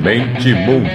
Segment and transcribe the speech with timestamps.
[0.00, 0.88] Mente Mundo,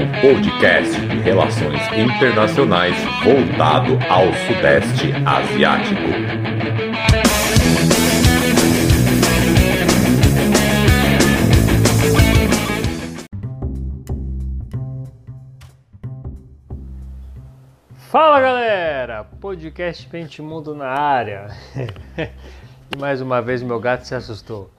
[0.00, 6.00] o podcast de relações internacionais voltado ao Sudeste Asiático.
[18.10, 21.48] Fala galera, podcast Mente Mundo na área.
[22.90, 24.70] e mais uma vez meu gato se assustou.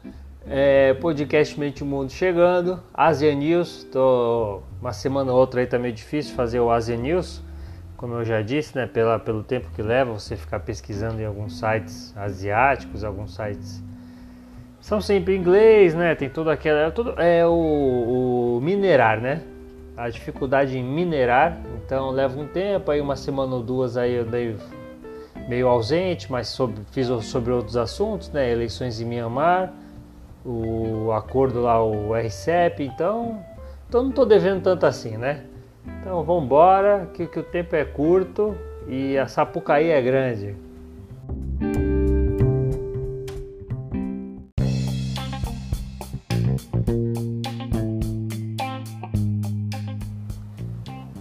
[0.48, 5.92] É, podcast Mente Mundo chegando, Asia News, tô uma semana ou outra aí tá meio
[5.92, 7.42] difícil fazer o Asia News,
[7.98, 11.58] como eu já disse, né, pela, pelo tempo que leva você ficar pesquisando em alguns
[11.58, 13.84] sites asiáticos, alguns sites
[14.80, 19.42] são sempre em inglês, né, tem toda aquela, é, tudo, é o, o minerar, né,
[19.98, 24.26] a dificuldade em minerar, então leva um tempo, aí uma semana ou duas aí eu
[24.26, 24.56] dei
[25.50, 29.74] meio ausente, mas sobre, fiz sobre outros assuntos, né, eleições em Myanmar,
[30.46, 33.44] o acordo lá, o RCEP, então,
[33.90, 35.44] então não estou devendo tanto assim, né?
[36.00, 38.56] Então vamos embora, que, que o tempo é curto
[38.88, 40.56] e a Sapucaí é grande.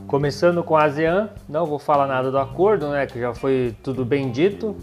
[0.06, 4.04] Começando com a ASEAN, não vou falar nada do acordo, né, que já foi tudo
[4.04, 4.76] bem dito,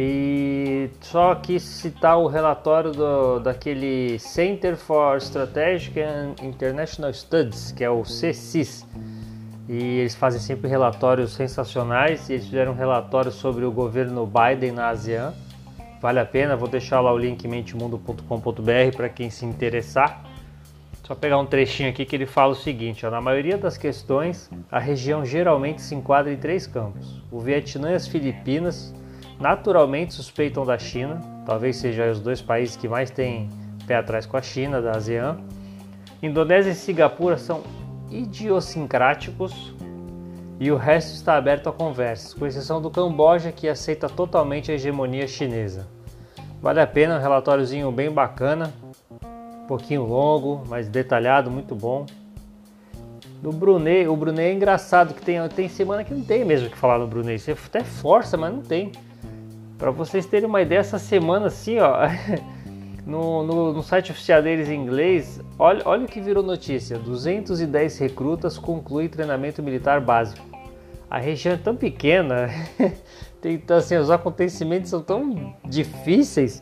[0.00, 7.82] e só quis citar o relatório do, daquele Center for Strategic and International Studies, que
[7.82, 8.86] é o CSIS.
[9.68, 14.70] E eles fazem sempre relatórios sensacionais e eles fizeram um relatório sobre o governo Biden
[14.70, 15.34] na ASEAN.
[16.00, 20.22] Vale a pena, vou deixar lá o link mentemundo.com.br para quem se interessar.
[21.02, 24.48] Só pegar um trechinho aqui que ele fala o seguinte: ó, na maioria das questões,
[24.70, 28.94] a região geralmente se enquadra em três campos: o Vietnã e as Filipinas
[29.40, 33.48] naturalmente suspeitam da China, talvez sejam os dois países que mais têm
[33.86, 35.38] pé atrás com a China, da ASEAN.
[36.22, 37.62] Indonésia e Singapura são
[38.10, 39.74] idiosincráticos
[40.60, 44.74] e o resto está aberto a conversas, com exceção do Camboja que aceita totalmente a
[44.74, 45.86] hegemonia chinesa.
[46.60, 48.72] Vale a pena, um relatóriozinho bem bacana,
[49.62, 52.04] um pouquinho longo, mas detalhado, muito bom.
[53.40, 56.70] Do Brunei, o Brunei é engraçado que tem, tem semana que não tem mesmo o
[56.70, 57.38] que falar no Brunei.
[57.38, 58.90] Você até força, mas não tem.
[59.78, 61.98] Para vocês terem uma ideia, essa semana assim, ó,
[63.06, 67.96] no, no, no, site oficial deles em inglês, olha, olha o que virou notícia: 210
[67.98, 70.44] recrutas concluem treinamento militar básico.
[71.08, 72.50] A região é tão pequena,
[73.40, 76.60] tem, então, assim, os acontecimentos são tão difíceis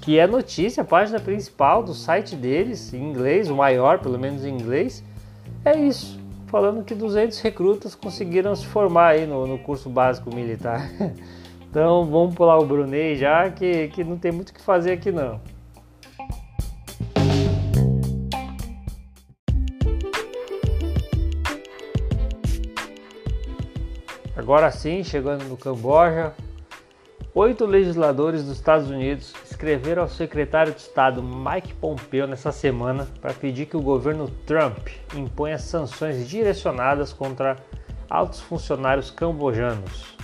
[0.00, 4.44] que é notícia, a página principal do site deles, em inglês, o maior, pelo menos
[4.44, 5.04] em inglês,
[5.64, 10.90] é isso, falando que 200 recrutas conseguiram se formar aí no, no curso básico militar.
[11.70, 15.12] Então vamos pular o Brunei já, que, que não tem muito o que fazer aqui
[15.12, 15.40] não.
[24.34, 26.32] Agora sim, chegando no Camboja,
[27.34, 33.34] oito legisladores dos Estados Unidos escreveram ao secretário de Estado Mike Pompeo nessa semana para
[33.34, 37.56] pedir que o governo Trump imponha sanções direcionadas contra
[38.08, 40.17] altos funcionários cambojanos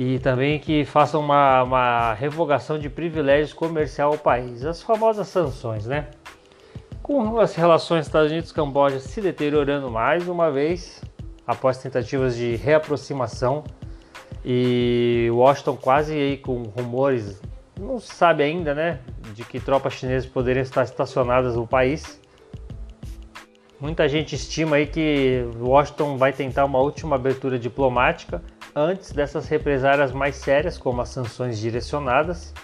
[0.00, 5.86] e também que façam uma, uma revogação de privilégios comercial ao país, as famosas sanções,
[5.86, 6.06] né?
[7.02, 11.02] Com as relações Estados Unidos-Camboja se deteriorando mais uma vez,
[11.44, 13.64] após tentativas de reaproximação,
[14.44, 17.42] e Washington quase aí com rumores,
[17.76, 19.00] não se sabe ainda, né,
[19.34, 22.20] de que tropas chinesas poderiam estar estacionadas no país.
[23.80, 28.40] Muita gente estima aí que Washington vai tentar uma última abertura diplomática
[28.78, 32.54] antes dessas represárias mais sérias, como as sanções direcionadas.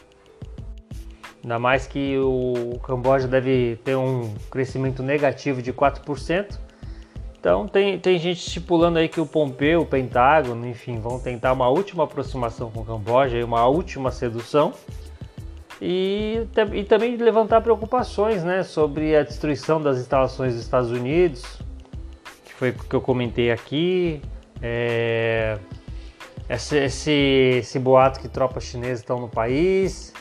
[1.43, 6.59] Ainda mais que o Camboja deve ter um crescimento negativo de 4%.
[7.39, 11.69] Então tem, tem gente estipulando aí que o Pompeu, o Pentágono, enfim, vão tentar uma
[11.69, 14.73] última aproximação com o Camboja, uma última sedução.
[15.83, 21.59] E, e também levantar preocupações né, sobre a destruição das instalações dos Estados Unidos,
[22.47, 24.23] que foi o que eu comentei aqui.
[24.63, 25.59] É,
[26.49, 27.11] esse, esse,
[27.59, 30.13] esse boato que tropas chinesas estão no país,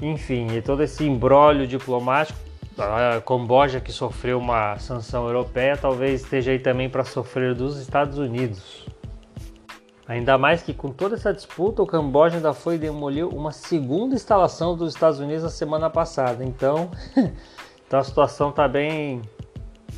[0.00, 2.38] enfim, e todo esse embrólio diplomático.
[2.78, 8.18] A Camboja, que sofreu uma sanção europeia, talvez esteja aí também para sofrer dos Estados
[8.18, 8.86] Unidos.
[10.06, 14.76] Ainda mais que com toda essa disputa, o Camboja ainda foi demolir uma segunda instalação
[14.76, 16.44] dos Estados Unidos na semana passada.
[16.44, 16.90] Então,
[17.86, 19.22] então a situação está bem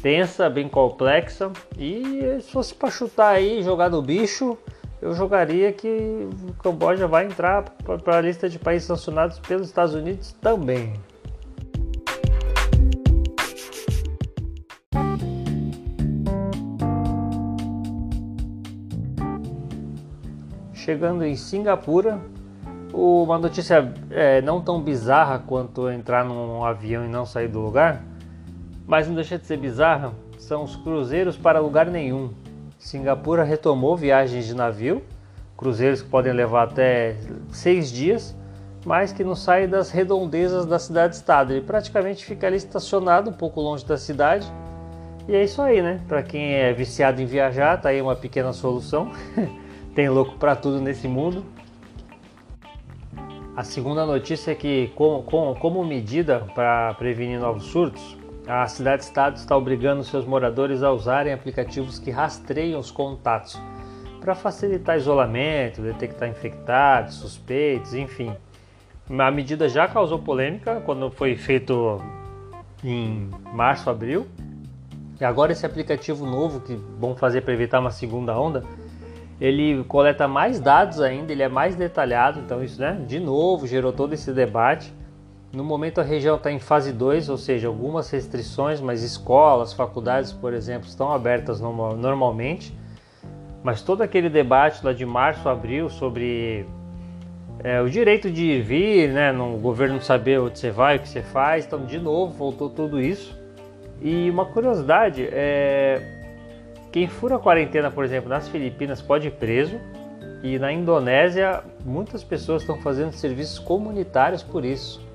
[0.00, 1.50] tensa, bem complexa.
[1.76, 4.56] E se fosse para chutar aí, jogar no bicho,
[5.00, 7.62] eu jogaria que o Camboja vai entrar
[8.04, 10.94] para a lista de países sancionados pelos Estados Unidos também.
[20.72, 22.18] Chegando em Singapura,
[22.92, 28.02] uma notícia é, não tão bizarra quanto entrar num avião e não sair do lugar,
[28.86, 32.32] mas não deixa de ser bizarra, são os cruzeiros para lugar nenhum.
[32.78, 35.02] Singapura retomou viagens de navio,
[35.56, 37.16] cruzeiros que podem levar até
[37.50, 38.36] seis dias,
[38.86, 41.52] mas que não saem das redondezas da cidade-estado.
[41.52, 44.46] Ele praticamente fica ali estacionado um pouco longe da cidade.
[45.26, 46.00] E é isso aí, né?
[46.06, 49.10] Para quem é viciado em viajar, tá aí uma pequena solução.
[49.94, 51.44] Tem louco para tudo nesse mundo.
[53.56, 58.17] A segunda notícia é que, como medida para prevenir novos surtos,
[58.48, 63.60] a cidade-estado está obrigando seus moradores a usarem aplicativos que rastreiam os contatos
[64.22, 68.34] para facilitar isolamento, detectar infectados, suspeitos, enfim.
[69.18, 72.02] A medida já causou polêmica quando foi feito
[72.82, 74.26] em março, abril.
[75.20, 78.64] E agora esse aplicativo novo que vão fazer para evitar uma segunda onda,
[79.38, 83.92] ele coleta mais dados ainda, ele é mais detalhado, então isso, né, de novo gerou
[83.92, 84.90] todo esse debate.
[85.50, 90.30] No momento a região está em fase 2, ou seja, algumas restrições, mas escolas, faculdades,
[90.30, 92.76] por exemplo, estão abertas normalmente.
[93.62, 96.66] Mas todo aquele debate lá de março, abril sobre
[97.64, 101.22] é, o direito de vir, né, no governo saber onde você vai, o que você
[101.22, 103.34] faz, então de novo voltou tudo isso.
[104.02, 106.02] E uma curiosidade é
[106.92, 109.80] quem fura a quarentena, por exemplo, nas Filipinas pode ir preso.
[110.42, 115.07] E na Indonésia, muitas pessoas estão fazendo serviços comunitários por isso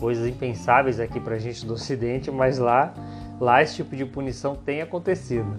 [0.00, 2.94] coisas impensáveis aqui para gente do Ocidente, mas lá,
[3.38, 5.54] lá esse tipo de punição tem acontecido.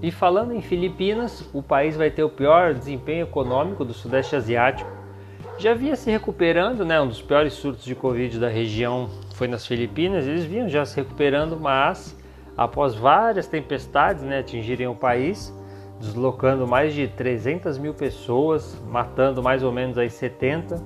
[0.00, 4.90] E falando em Filipinas, o país vai ter o pior desempenho econômico do Sudeste Asiático.
[5.58, 6.98] Já vinha se recuperando, né?
[6.98, 10.26] Um dos piores surtos de Covid da região foi nas Filipinas.
[10.26, 12.16] Eles vinham já se recuperando, mas
[12.58, 15.54] após várias tempestades né, atingirem o país,
[16.00, 20.82] deslocando mais de 300 mil pessoas, matando mais ou menos aí 70.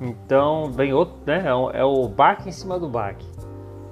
[0.00, 3.24] Então, vem outro, né, é, é o baque em cima do baque.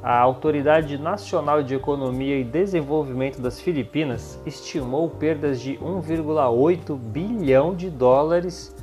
[0.03, 7.91] A Autoridade Nacional de Economia e Desenvolvimento das Filipinas estimou perdas de 1,8 bilhão de
[7.91, 8.75] dólares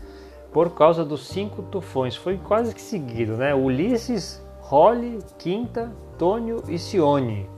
[0.53, 2.15] por causa dos cinco tufões.
[2.15, 3.53] Foi quase que seguido, né?
[3.53, 7.56] Ulisses, Holly, Quinta, Tônio e Sione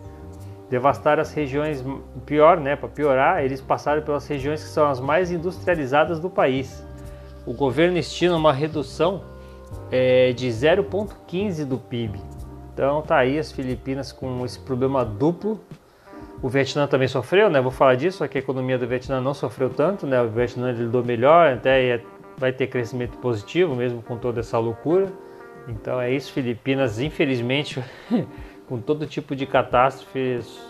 [0.69, 1.83] devastaram as regiões
[2.25, 6.85] pior, né, para piorar, eles passaram pelas regiões que são as mais industrializadas do país.
[7.45, 9.23] O governo estima uma redução
[9.91, 12.19] é, de 0,15 do PIB.
[12.73, 15.59] Então tá aí as Filipinas com esse problema duplo.
[16.41, 17.59] O Vietnã também sofreu, né?
[17.59, 20.21] Vou falar disso, só que a economia do Vietnã não sofreu tanto, né?
[20.21, 22.01] O Vietnã lidou melhor, até
[22.37, 25.07] vai ter crescimento positivo mesmo com toda essa loucura.
[25.67, 27.83] Então é isso, Filipinas, infelizmente
[28.69, 30.61] com todo tipo de catástrofes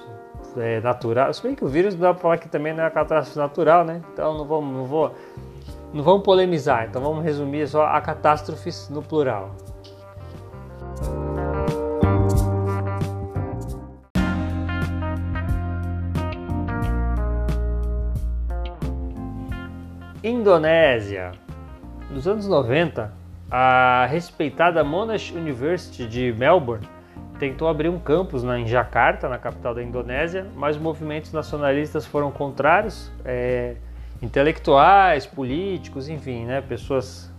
[0.56, 1.36] é, naturais.
[1.36, 4.02] Se bem que o vírus dá para falar que também não é catástrofe natural, né?
[4.14, 5.14] Então não vamos, não vou,
[5.94, 6.88] não vamos polemizar.
[6.88, 9.54] Então vamos resumir só a catástrofes no plural.
[20.24, 21.32] Indonésia.
[22.10, 23.12] Nos anos 90,
[23.52, 26.88] a respeitada Monash University de Melbourne
[27.40, 32.30] tentou abrir um campus na, em Jakarta, na capital da Indonésia, mas movimentos nacionalistas foram
[32.30, 33.76] contrários, é,
[34.22, 37.32] intelectuais, políticos, enfim, né, pessoas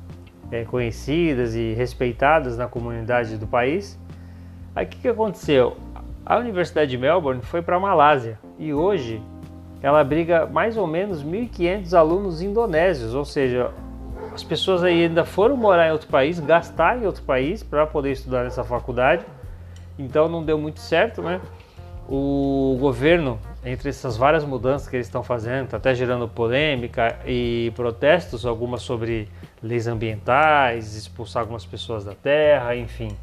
[0.51, 4.01] é, conhecidas e respeitadas na comunidade do país.
[4.75, 5.77] Aí o que, que aconteceu?
[6.25, 9.21] A Universidade de Melbourne foi para a Malásia e hoje
[9.83, 13.71] ela abriga mais ou menos 1.500 alunos indonésios, ou seja,
[14.33, 18.45] as pessoas ainda foram morar em outro país, gastar em outro país para poder estudar
[18.45, 19.25] nessa faculdade
[20.01, 21.41] então não deu muito certo, né?
[22.09, 27.73] O governo, entre essas várias mudanças que eles estão fazendo, está até gerando polêmica e
[27.77, 29.29] protestos, algumas sobre
[29.63, 33.17] leis ambientais, expulsar algumas pessoas da terra, enfim.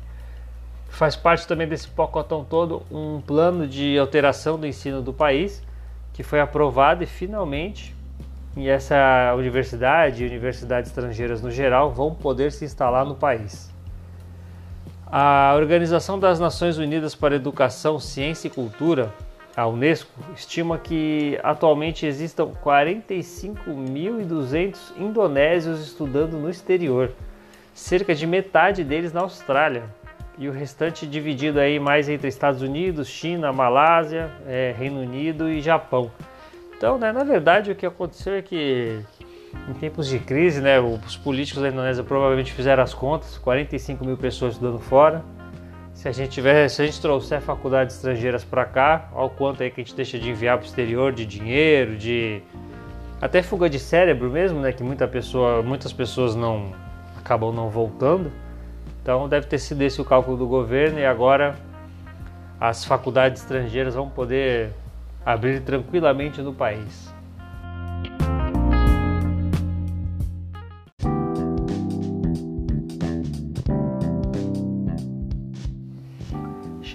[0.87, 5.61] Faz parte também desse pacotão todo um plano de alteração do ensino do país
[6.13, 7.95] que foi aprovado e finalmente
[8.55, 13.71] e essa universidade e universidades estrangeiras no geral vão poder se instalar no país.
[15.09, 19.13] A Organização das Nações Unidas para Educação, Ciência e Cultura,
[19.55, 27.13] a Unesco, estima que atualmente existam 45.200 indonésios estudando no exterior,
[27.73, 29.85] cerca de metade deles na Austrália,
[30.37, 35.61] e o restante dividido aí mais entre Estados Unidos, China, Malásia, é, Reino Unido e
[35.61, 36.11] Japão.
[36.75, 38.99] Então, né, na verdade, o que aconteceu é que
[39.67, 44.17] Em tempos de crise, né, os políticos da Indonésia provavelmente fizeram as contas, 45 mil
[44.17, 45.23] pessoas estudando fora.
[45.93, 49.63] Se a gente tiver, se a gente trouxer faculdades estrangeiras para cá, olha o quanto
[49.63, 52.41] aí que a gente deixa de enviar para o exterior de dinheiro, de
[53.19, 56.71] até fuga de cérebro mesmo, né, que muita pessoa, muitas pessoas não
[57.17, 58.31] acabam não voltando.
[59.01, 61.55] Então deve ter sido esse o cálculo do governo e agora
[62.59, 64.71] as faculdades estrangeiras vão poder
[65.25, 67.16] abrir tranquilamente no país.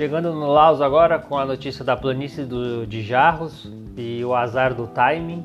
[0.02, 4.74] Chegando no Laos agora com a notícia da planície do, de Jarros e o azar
[4.74, 5.44] do timing.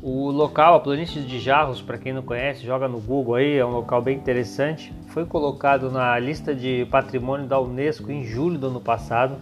[0.00, 3.66] O local, a planície de Jarros, para quem não conhece, joga no Google aí, é
[3.66, 4.94] um local bem interessante.
[5.08, 9.34] Foi colocado na lista de patrimônio da Unesco em julho do ano passado.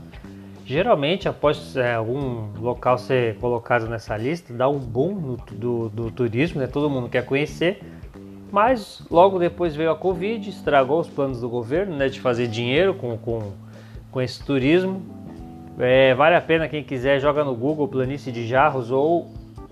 [0.64, 6.11] Geralmente, após é, algum local ser colocado nessa lista, dá um boom no, do, do
[6.11, 6.66] turismo, né?
[6.66, 7.82] todo mundo quer conhecer.
[8.50, 12.94] Mas logo depois veio a Covid, estragou os planos do governo né, de fazer dinheiro
[12.94, 13.52] com, com
[14.11, 15.02] com esse turismo.
[15.79, 19.31] É, vale a pena quem quiser, joga no Google Planície de Jarros ou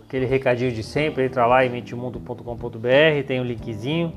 [0.09, 4.11] aquele recadinho de sempre, entra lá em mentimundo.com.br, tem o um linkzinho,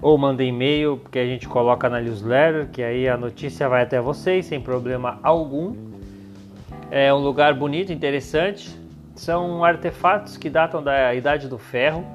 [0.00, 4.00] ou manda e-mail que a gente coloca na newsletter, que aí a notícia vai até
[4.00, 5.76] vocês sem problema algum.
[6.90, 8.74] É um lugar bonito, interessante.
[9.14, 12.06] São artefatos que datam da Idade do Ferro,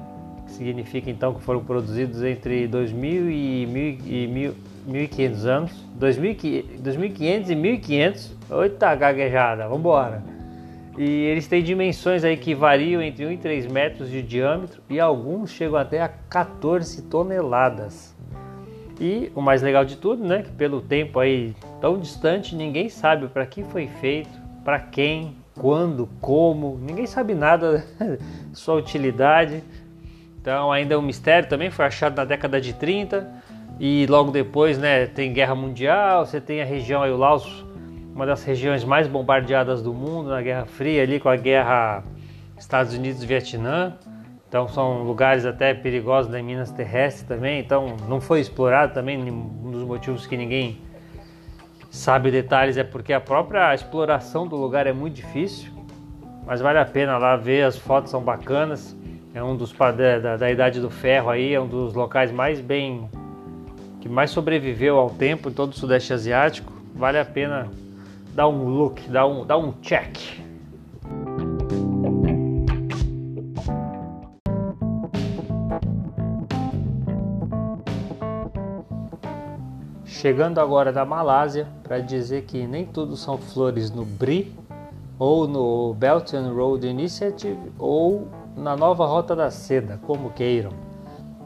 [0.46, 4.54] que significa então que foram produzidos entre 2000 e 1000
[4.88, 8.30] 1.500 anos, 2.500 e 1.500.
[8.62, 10.22] Eita gaguejada, vambora.
[10.96, 15.00] E eles têm dimensões aí que variam entre 1 e 3 metros de diâmetro e
[15.00, 18.14] alguns chegam até a 14 toneladas.
[19.00, 23.26] E o mais legal de tudo, né, que pelo tempo aí tão distante, ninguém sabe
[23.26, 24.30] para que foi feito,
[24.64, 27.84] para quem, quando, como, ninguém sabe nada
[28.54, 29.64] sua utilidade.
[30.40, 33.42] Então ainda é um mistério também, foi achado na década de 30
[33.78, 37.64] e logo depois, né, tem guerra mundial, você tem a região aí, o Laos,
[38.14, 42.04] uma das regiões mais bombardeadas do mundo na Guerra Fria, ali com a guerra
[42.56, 43.94] Estados Unidos-Vietnã.
[44.48, 47.58] Então são lugares até perigosos da Minas terrestres também.
[47.58, 49.18] Então não foi explorado também.
[49.18, 50.78] Um dos motivos que ninguém
[51.90, 55.72] sabe detalhes é porque a própria exploração do lugar é muito difícil.
[56.46, 58.96] Mas vale a pena lá ver, as fotos são bacanas.
[59.34, 63.08] É um dos da, da Idade do Ferro aí, é um dos locais mais bem
[64.04, 67.70] que mais sobreviveu ao tempo em todo o Sudeste Asiático, vale a pena
[68.34, 70.42] dar um look, dar um, dar um check.
[80.04, 84.54] Chegando agora da Malásia para dizer que nem tudo são flores no BRI
[85.18, 90.83] ou no Belt and Road Initiative ou na nova Rota da Seda, como queiram.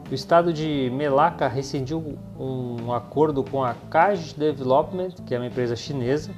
[0.09, 5.75] O estado de Melaka rescindiu um acordo com a Kaj Development, que é uma empresa
[5.75, 6.31] chinesa,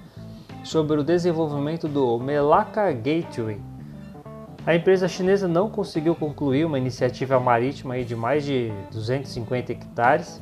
[0.61, 3.61] sobre o desenvolvimento do Melaka Gateway.
[4.65, 10.41] A empresa chinesa não conseguiu concluir uma iniciativa marítima de mais de 250 hectares,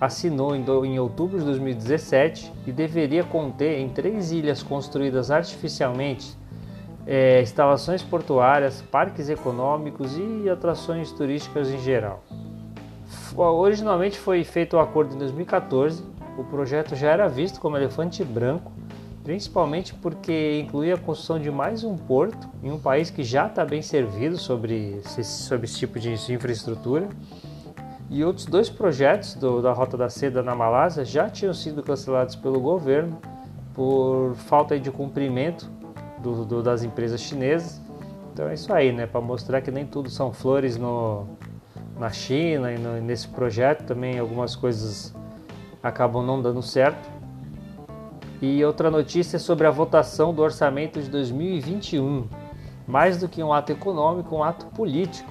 [0.00, 6.34] assinou em outubro de 2017 e deveria conter em três ilhas construídas artificialmente
[7.06, 12.24] é, instalações portuárias, parques econômicos e atrações turísticas em geral.
[13.36, 16.02] Originalmente foi feito o acordo em 2014.
[16.38, 18.72] O projeto já era visto como elefante branco,
[19.22, 23.64] principalmente porque incluía a construção de mais um porto em um país que já está
[23.64, 27.08] bem servido sobre esse, sobre esse tipo de infraestrutura.
[28.08, 32.34] E outros dois projetos do, da Rota da Seda na Malásia já tinham sido cancelados
[32.34, 33.18] pelo governo
[33.72, 35.70] por falta de cumprimento
[36.18, 37.80] do, do, das empresas chinesas.
[38.32, 39.06] Então é isso aí, né?
[39.06, 41.26] Para mostrar que nem tudo são flores no,
[42.00, 45.14] na China e no, nesse projeto também algumas coisas
[45.82, 47.10] acabam não dando certo.
[48.40, 52.26] E outra notícia é sobre a votação do orçamento de 2021.
[52.88, 55.30] Mais do que um ato econômico, um ato político.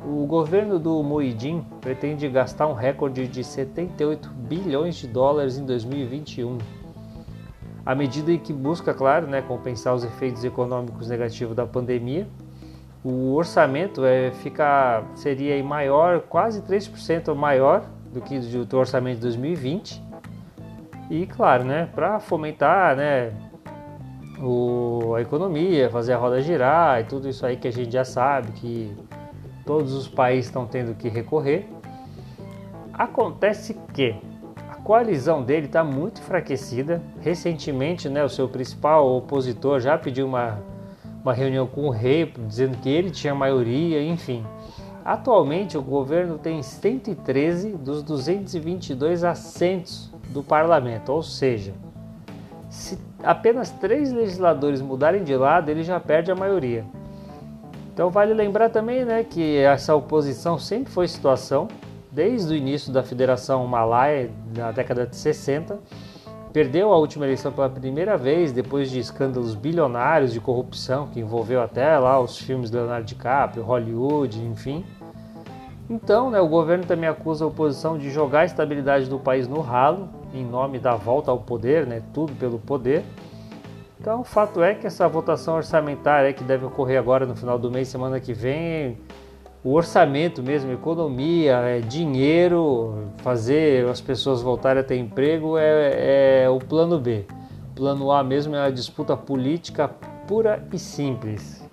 [0.00, 6.58] O governo do Moidin pretende gastar um recorde de 78 bilhões de dólares em 2021.
[7.84, 12.28] A medida em que busca, claro, né, compensar os efeitos econômicos negativos da pandemia
[13.08, 20.02] o orçamento é, fica, seria maior, quase 3% maior do que do orçamento de 2020.
[21.08, 23.32] E claro, né, para fomentar né,
[24.42, 28.04] o, a economia, fazer a roda girar e tudo isso aí que a gente já
[28.04, 28.92] sabe que
[29.64, 31.68] todos os países estão tendo que recorrer.
[32.92, 34.16] Acontece que
[34.68, 37.00] a coalizão dele está muito enfraquecida.
[37.20, 40.58] Recentemente, né, o seu principal opositor já pediu uma
[41.26, 44.46] uma reunião com o rei, dizendo que ele tinha maioria, enfim.
[45.04, 51.74] Atualmente, o governo tem 113 dos 222 assentos do parlamento, ou seja,
[52.70, 56.84] se apenas três legisladores mudarem de lado, ele já perde a maioria.
[57.92, 61.66] Então vale lembrar também né, que essa oposição sempre foi situação,
[62.12, 65.76] desde o início da Federação Malaya, na década de 60,
[66.56, 71.60] perdeu a última eleição pela primeira vez depois de escândalos bilionários de corrupção que envolveu
[71.60, 74.82] até lá os filmes de Leonardo DiCaprio, Hollywood, enfim.
[75.90, 79.60] Então, né, o governo também acusa a oposição de jogar a estabilidade do país no
[79.60, 83.04] ralo, em nome da volta ao poder, né, tudo pelo poder.
[84.00, 87.70] Então, o fato é que essa votação orçamentária que deve ocorrer agora no final do
[87.70, 88.96] mês, semana que vem,
[89.66, 96.48] o orçamento mesmo, economia, é dinheiro, fazer as pessoas voltarem a ter emprego é, é
[96.48, 97.26] o plano B.
[97.74, 99.88] Plano A mesmo é a disputa política
[100.28, 101.66] pura e simples.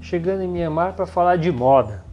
[0.00, 2.04] chegando em Mianmar para falar de moda.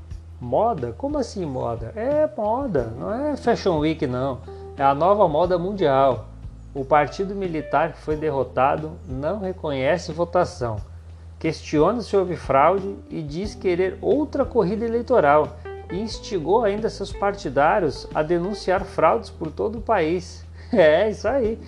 [0.42, 0.92] Moda?
[0.98, 1.94] Como assim moda?
[1.96, 4.40] É moda, não é Fashion Week não.
[4.76, 6.30] É a nova moda mundial.
[6.74, 10.78] O partido militar que foi derrotado não reconhece votação,
[11.38, 15.58] questiona se houve fraude e diz querer outra corrida eleitoral
[15.92, 20.44] e instigou ainda seus partidários a denunciar fraudes por todo o país.
[20.74, 21.60] É isso aí.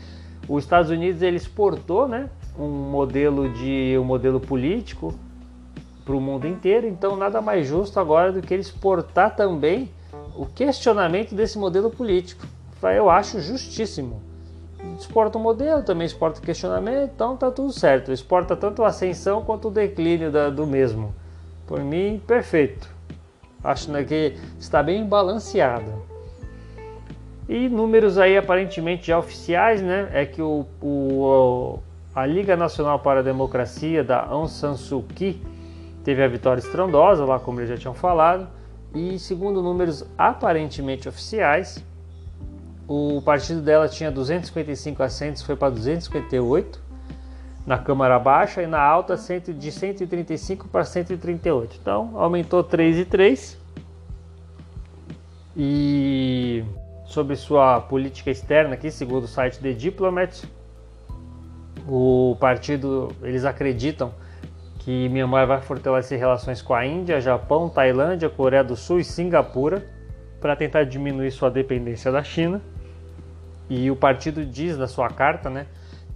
[0.50, 5.14] Os Estados Unidos ele exportou, né, um modelo de um modelo político
[6.04, 9.92] para o mundo inteiro, então nada mais justo agora do que ele exportar também
[10.36, 12.48] o questionamento desse modelo político.
[12.94, 14.22] Eu acho justíssimo.
[14.98, 18.12] Exporta o modelo, também exporta o questionamento, então tá tudo certo.
[18.12, 21.14] Exporta tanto a ascensão quanto o declínio da, do mesmo.
[21.66, 22.88] Por mim, perfeito.
[23.64, 25.92] Acho né, que está bem balanceado.
[27.50, 30.10] E números aí aparentemente já oficiais, né?
[30.14, 31.80] É que o, o,
[32.14, 35.42] a Liga Nacional para a Democracia da Aung San Suu Kyi
[36.04, 38.48] teve a vitória estrondosa, lá como eles já tinham falado,
[38.94, 41.84] e segundo números aparentemente oficiais,
[42.88, 46.86] o partido dela tinha 255 assentos, foi para 258
[47.66, 51.78] na Câmara Baixa e na alta de 135 para 138.
[51.82, 53.58] Então aumentou 3 e 3.
[55.58, 56.64] E
[57.06, 60.44] sobre sua política externa aqui, segundo o site The Diplomat,
[61.88, 64.12] o partido, eles acreditam
[64.80, 69.84] que Myanmar vai fortalecer relações com a Índia, Japão, Tailândia, Coreia do Sul e Singapura
[70.40, 72.62] para tentar diminuir sua dependência da China.
[73.70, 75.66] E o partido diz na sua carta, né,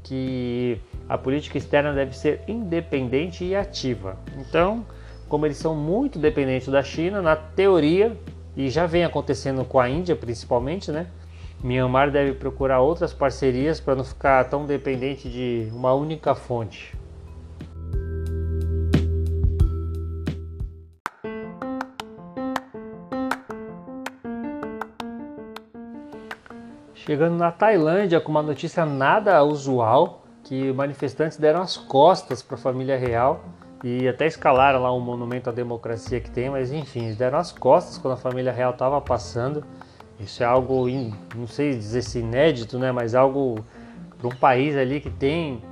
[0.03, 4.17] que a política externa deve ser independente e ativa.
[4.37, 4.85] Então,
[5.27, 8.15] como eles são muito dependentes da China, na teoria,
[8.55, 11.07] e já vem acontecendo com a Índia principalmente, né?
[11.63, 16.97] Myanmar deve procurar outras parcerias para não ficar tão dependente de uma única fonte.
[27.09, 32.59] Chegando na Tailândia com uma notícia nada usual, que manifestantes deram as costas para a
[32.59, 33.45] família real
[33.83, 37.97] e até escalaram lá um monumento à democracia que tem, mas enfim, deram as costas
[37.97, 39.63] quando a família real estava passando.
[40.19, 40.85] Isso é algo,
[41.35, 43.55] não sei dizer se inédito, né, mas algo
[44.19, 45.63] para um país ali que tem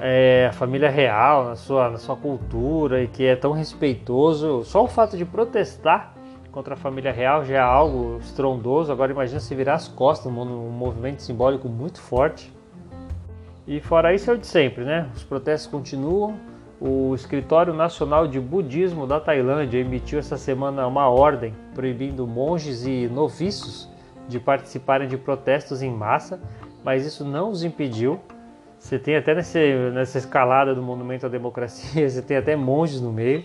[0.00, 4.64] é, a família real na sua, na sua cultura e que é tão respeitoso.
[4.64, 6.14] Só o fato de protestar
[6.58, 8.90] contra a família real já é algo estrondoso.
[8.90, 12.52] Agora imagina se virar as costas, um movimento simbólico muito forte.
[13.64, 15.08] E fora isso é o de sempre, né?
[15.14, 16.34] Os protestos continuam.
[16.80, 23.06] O Escritório Nacional de Budismo da Tailândia emitiu essa semana uma ordem proibindo monges e
[23.06, 23.88] noviços
[24.26, 26.40] de participarem de protestos em massa,
[26.82, 28.18] mas isso não os impediu.
[28.80, 33.12] Você tem até nesse, nessa escalada do Monumento à Democracia, você tem até monges no
[33.12, 33.44] meio.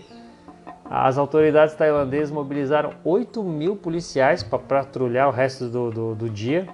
[0.88, 6.68] As autoridades tailandesas mobilizaram 8 mil policiais para patrulhar o resto do, do, do, dia.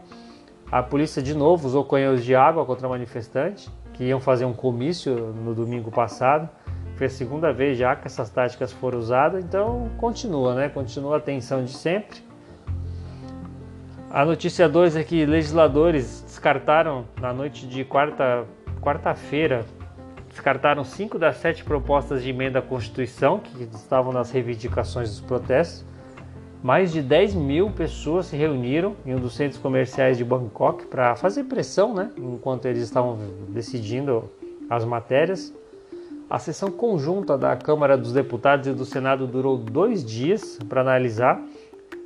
[0.70, 5.14] A polícia de novo usou canhões de água contra manifestantes que iam fazer um comício
[5.14, 6.48] no domingo passado.
[6.96, 10.68] Foi a segunda vez já que essas táticas foram usadas, então continua, né?
[10.68, 12.20] Continua a tensão de sempre.
[14.10, 18.44] A notícia 2 é que legisladores descartaram na noite de quarta,
[18.82, 19.64] quarta-feira
[20.30, 25.84] descartaram cinco das sete propostas de emenda à Constituição que estavam nas reivindicações dos protestos.
[26.62, 31.16] Mais de 10 mil pessoas se reuniram em um dos centros comerciais de Bangkok para
[31.16, 34.30] fazer pressão, né, enquanto eles estavam decidindo
[34.68, 35.54] as matérias.
[36.28, 41.42] A sessão conjunta da Câmara dos Deputados e do Senado durou dois dias para analisar.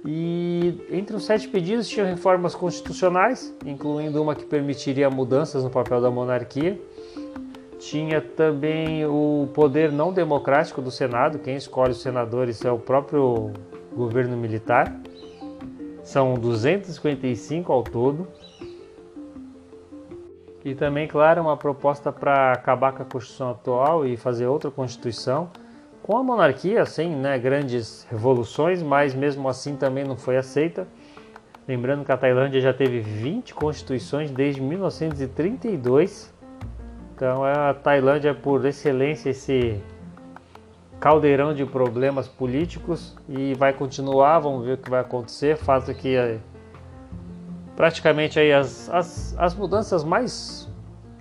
[0.07, 6.01] E entre os sete pedidos tinham reformas constitucionais, incluindo uma que permitiria mudanças no papel
[6.01, 6.81] da monarquia.
[7.79, 13.53] Tinha também o poder não democrático do Senado, quem escolhe os senadores é o próprio
[13.95, 14.95] governo militar.
[16.03, 18.29] São 255 ao todo.
[20.65, 25.51] E também, claro, uma proposta para acabar com a Constituição atual e fazer outra Constituição
[26.03, 30.87] com a monarquia, sem né, grandes revoluções, mas mesmo assim também não foi aceita.
[31.67, 36.34] Lembrando que a Tailândia já teve 20 constituições desde 1932.
[37.15, 39.81] Então é a Tailândia por excelência esse
[40.99, 45.57] caldeirão de problemas políticos e vai continuar, vamos ver o que vai acontecer.
[45.57, 46.41] Fato que é,
[47.77, 50.69] praticamente aí as, as, as mudanças mais,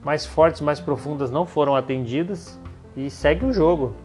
[0.04, 2.60] mais fortes, mais profundas não foram atendidas
[2.98, 3.96] e segue o jogo.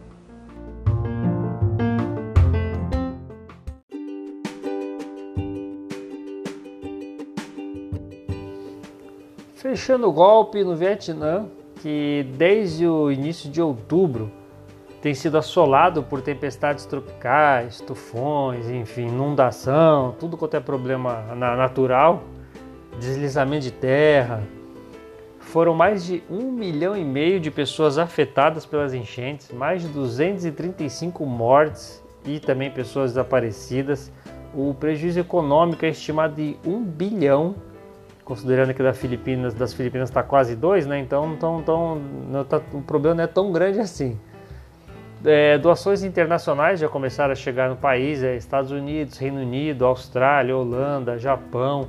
[9.55, 11.47] Fechando o golpe no Vietnã,
[11.79, 14.31] que desde o início de outubro
[15.01, 22.23] tem sido assolado por tempestades tropicais, tufões, enfim, inundação, tudo quanto é problema natural,
[22.99, 24.43] deslizamento de terra.
[25.39, 31.25] Foram mais de um milhão e meio de pessoas afetadas pelas enchentes, mais de 235
[31.25, 34.11] mortes e também pessoas desaparecidas.
[34.53, 37.55] O prejuízo econômico é estimado de 1 bilhão
[38.29, 40.99] considerando que da Filipinas, das Filipinas está quase 2, né?
[40.99, 44.19] Então, então, então tá, o problema não é tão grande assim.
[45.25, 50.55] É, doações internacionais já começaram a chegar no país, é, Estados Unidos, Reino Unido, Austrália,
[50.55, 51.87] Holanda, Japão.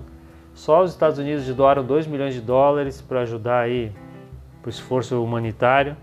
[0.55, 3.93] Só os Estados Unidos doaram 2 milhões de dólares para ajudar aí
[4.65, 5.95] o esforço humanitário.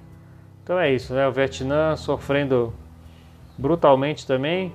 [0.63, 1.27] Então é isso, né?
[1.27, 2.71] O Vietnã sofrendo
[3.57, 4.71] brutalmente também.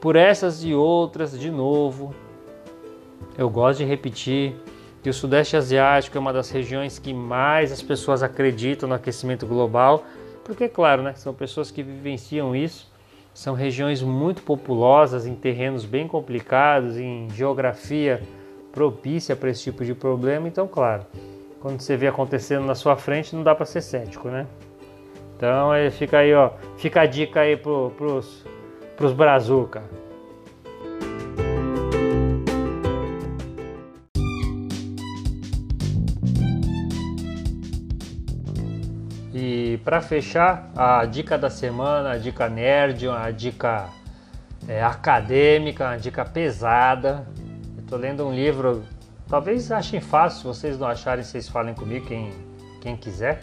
[0.00, 2.14] Por essas e outras, de novo,
[3.36, 4.56] eu gosto de repetir,
[5.04, 9.46] que o Sudeste Asiático é uma das regiões que mais as pessoas acreditam no aquecimento
[9.46, 10.02] global,
[10.42, 12.90] porque, claro, né, são pessoas que vivenciam isso,
[13.34, 18.22] são regiões muito populosas, em terrenos bem complicados, em geografia
[18.72, 21.04] propícia para esse tipo de problema, então, claro,
[21.60, 24.46] quando você vê acontecendo na sua frente, não dá para ser cético, né?
[25.36, 28.42] Então, fica aí, ó, fica a dica aí pros,
[28.96, 29.82] pros brazuca.
[39.84, 43.90] Para fechar, a dica da semana, a dica nerd, a dica
[44.66, 47.26] é, acadêmica, a dica pesada.
[47.78, 48.82] Estou lendo um livro,
[49.28, 52.32] talvez achem fácil, se vocês não acharem, vocês falem comigo, quem,
[52.80, 53.42] quem quiser.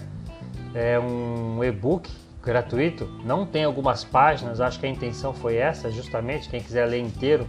[0.73, 2.09] É um e-book
[2.43, 6.99] gratuito, não tem algumas páginas, acho que a intenção foi essa, justamente, quem quiser ler
[6.99, 7.47] inteiro.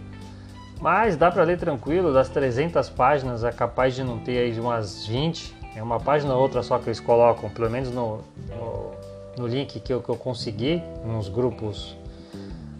[0.79, 5.07] Mas dá para ler tranquilo, das 300 páginas é capaz de não ter aí umas
[5.07, 8.91] 20, é uma página ou outra só que eles colocam, pelo menos no, no,
[9.37, 11.97] no link que eu, que eu consegui, nos grupos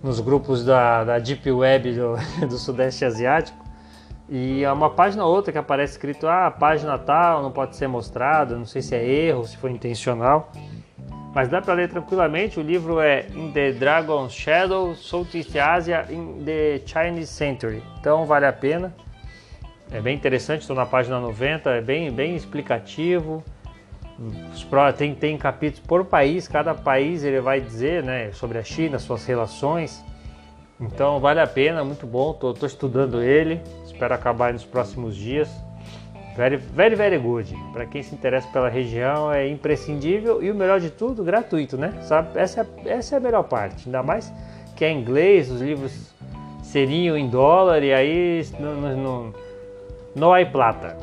[0.03, 3.63] nos grupos da, da Deep Web do, do Sudeste Asiático.
[4.29, 7.88] E é uma página ou outra que aparece escrito, ah, página tal não pode ser
[7.88, 10.51] mostrada, não sei se é erro, se foi intencional.
[11.34, 16.43] Mas dá para ler tranquilamente, o livro é In the Dragon's Shadow, Southeast Asia in
[16.45, 17.82] the Chinese Century.
[17.99, 18.93] Então vale a pena.
[19.93, 23.43] É bem interessante, estou na página 90, é bem, bem explicativo.
[24.97, 29.23] Tem, tem capítulos por país, cada país ele vai dizer né, sobre a China, suas
[29.23, 30.03] relações.
[30.82, 32.32] Então vale a pena, muito bom.
[32.32, 35.47] Estou estudando ele, espero acabar nos próximos dias.
[36.36, 37.56] Very, very, very good.
[37.71, 41.93] Para quem se interessa pela região é imprescindível e o melhor de tudo, gratuito, né?
[42.01, 42.29] Sabe?
[42.39, 43.84] Essa, é, essa é a melhor parte.
[43.86, 44.34] Ainda mais
[44.75, 46.12] que é inglês, os livros
[46.63, 49.34] seriam em dólar e aí não, não,
[50.15, 50.97] no hay plata.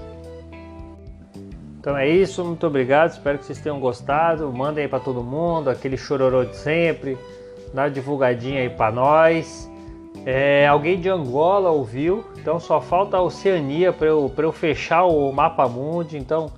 [1.80, 4.52] Então é isso, muito obrigado, espero que vocês tenham gostado.
[4.52, 7.16] Mandem aí para todo mundo, aquele chororô de sempre,
[7.72, 9.70] dá uma divulgadinha aí para nós.
[10.26, 15.32] É, alguém de Angola ouviu, então só falta a Oceania para eu, eu fechar o
[15.32, 16.18] mapa mundi.
[16.18, 16.52] Então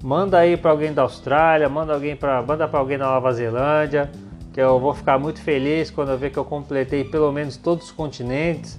[0.00, 4.08] manda aí para alguém da Austrália, manda alguém para manda para alguém da Nova Zelândia,
[4.52, 7.86] que eu vou ficar muito feliz quando eu ver que eu completei pelo menos todos
[7.86, 8.78] os continentes.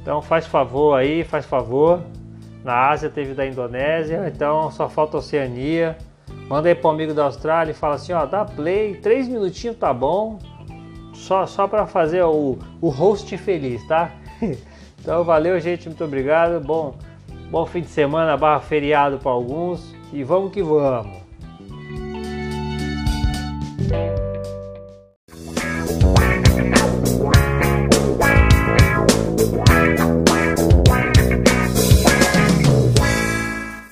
[0.00, 2.00] Então faz favor aí, faz favor.
[2.66, 5.96] Na Ásia teve da Indonésia, então só falta Oceania.
[6.48, 9.94] Manda aí pro amigo da Austrália e fala assim, ó, dá play, três minutinhos tá
[9.94, 10.40] bom.
[11.14, 14.10] Só, só para fazer o, o host feliz, tá?
[15.00, 16.60] então valeu, gente, muito obrigado.
[16.60, 16.96] Bom,
[17.52, 21.25] bom fim de semana, barra feriado para alguns e vamos que vamos.